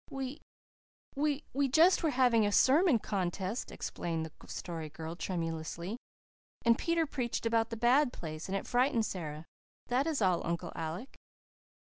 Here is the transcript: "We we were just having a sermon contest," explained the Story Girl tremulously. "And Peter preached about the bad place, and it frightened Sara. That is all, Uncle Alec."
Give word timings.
"We 0.09 0.41
we 1.15 1.43
were 1.53 1.67
just 1.67 2.01
having 2.01 2.43
a 2.43 2.51
sermon 2.51 2.97
contest," 2.97 3.69
explained 3.71 4.25
the 4.25 4.47
Story 4.47 4.89
Girl 4.89 5.15
tremulously. 5.15 5.95
"And 6.65 6.75
Peter 6.75 7.05
preached 7.05 7.45
about 7.45 7.69
the 7.69 7.77
bad 7.77 8.11
place, 8.11 8.49
and 8.49 8.55
it 8.57 8.65
frightened 8.65 9.05
Sara. 9.05 9.45
That 9.89 10.07
is 10.07 10.19
all, 10.19 10.43
Uncle 10.43 10.71
Alec." 10.73 11.15